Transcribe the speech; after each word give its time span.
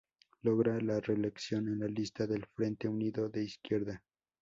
Logra 0.41 0.81
la 0.81 0.99
reelección 0.99 1.67
en 1.67 1.77
la 1.81 1.87
lista 1.87 2.25
del 2.25 2.47
Frente 2.47 2.87
Unido 2.87 3.29
de 3.29 3.43
Izquierda. 3.43 4.01